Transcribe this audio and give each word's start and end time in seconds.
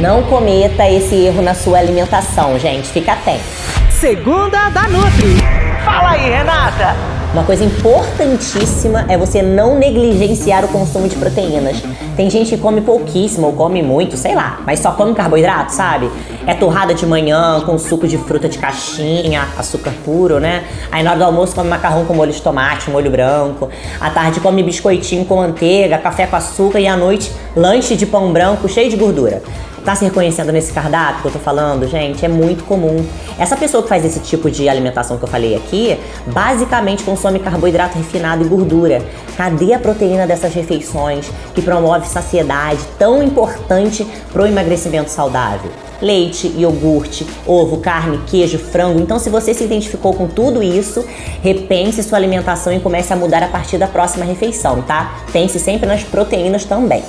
Não 0.00 0.22
cometa 0.22 0.88
esse 0.88 1.14
erro 1.14 1.42
na 1.42 1.52
sua 1.52 1.78
alimentação, 1.78 2.58
gente. 2.58 2.88
Fica 2.88 3.12
atento. 3.12 3.44
Segunda 3.90 4.70
da 4.70 4.88
Nutri. 4.88 5.36
Fala 5.84 6.12
aí, 6.12 6.30
Renata. 6.30 6.96
Uma 7.32 7.44
coisa 7.44 7.62
importantíssima 7.62 9.04
é 9.08 9.16
você 9.16 9.40
não 9.40 9.78
negligenciar 9.78 10.64
o 10.64 10.68
consumo 10.68 11.06
de 11.06 11.14
proteínas. 11.14 11.80
Tem 12.16 12.28
gente 12.28 12.56
que 12.56 12.60
come 12.60 12.80
pouquíssimo 12.80 13.46
ou 13.46 13.52
come 13.52 13.82
muito, 13.82 14.16
sei 14.16 14.34
lá, 14.34 14.60
mas 14.66 14.80
só 14.80 14.90
come 14.90 15.14
carboidrato, 15.14 15.72
sabe? 15.72 16.10
É 16.44 16.54
torrada 16.54 16.92
de 16.92 17.06
manhã 17.06 17.60
com 17.64 17.78
suco 17.78 18.08
de 18.08 18.18
fruta 18.18 18.48
de 18.48 18.58
caixinha, 18.58 19.46
açúcar 19.56 19.92
puro, 20.04 20.40
né? 20.40 20.64
Aí 20.90 21.04
na 21.04 21.10
hora 21.10 21.18
do 21.20 21.24
almoço 21.26 21.54
come 21.54 21.68
macarrão 21.68 22.04
com 22.04 22.14
molho 22.14 22.32
de 22.32 22.42
tomate, 22.42 22.90
molho 22.90 23.10
branco. 23.10 23.68
À 24.00 24.10
tarde 24.10 24.40
come 24.40 24.62
biscoitinho 24.62 25.24
com 25.24 25.36
manteiga, 25.36 25.98
café 25.98 26.26
com 26.26 26.34
açúcar 26.34 26.80
e 26.80 26.88
à 26.88 26.96
noite 26.96 27.30
lanche 27.56 27.96
de 27.96 28.06
pão 28.06 28.32
branco 28.32 28.68
cheio 28.68 28.90
de 28.90 28.96
gordura. 28.96 29.42
Tá 29.84 29.94
se 29.94 30.04
reconhecendo 30.04 30.52
nesse 30.52 30.72
cardápio 30.72 31.22
que 31.22 31.28
eu 31.28 31.32
tô 31.32 31.38
falando, 31.38 31.88
gente? 31.88 32.24
É 32.24 32.28
muito 32.28 32.64
comum. 32.64 33.02
Essa 33.38 33.56
pessoa 33.56 33.82
que 33.82 33.88
faz 33.88 34.04
esse 34.04 34.20
tipo 34.20 34.50
de 34.50 34.68
alimentação 34.68 35.16
que 35.16 35.24
eu 35.24 35.28
falei 35.28 35.56
aqui, 35.56 35.98
basicamente 36.26 37.02
consome 37.02 37.38
carboidrato 37.38 37.96
refinado 37.96 38.44
e 38.44 38.48
gordura. 38.48 39.02
Cadê 39.38 39.72
a 39.72 39.78
proteína 39.78 40.26
dessas 40.26 40.52
refeições 40.52 41.30
que 41.54 41.62
promove 41.62 42.06
saciedade 42.06 42.80
tão 42.98 43.22
importante 43.22 44.06
pro 44.32 44.46
emagrecimento 44.46 45.10
saudável? 45.10 45.70
leite, 46.02 46.46
iogurte, 46.56 47.26
ovo, 47.46 47.78
carne, 47.78 48.20
queijo, 48.26 48.58
frango. 48.58 49.00
Então, 49.00 49.18
se 49.18 49.28
você 49.28 49.52
se 49.52 49.64
identificou 49.64 50.14
com 50.14 50.26
tudo 50.26 50.62
isso, 50.62 51.04
repense 51.42 52.02
sua 52.02 52.16
alimentação 52.16 52.72
e 52.72 52.80
comece 52.80 53.12
a 53.12 53.16
mudar 53.16 53.42
a 53.42 53.48
partir 53.48 53.76
da 53.76 53.86
próxima 53.86 54.24
refeição, 54.24 54.80
tá? 54.80 55.14
Pense 55.30 55.58
sempre 55.58 55.86
nas 55.86 56.02
proteínas 56.02 56.64
também. 56.64 57.02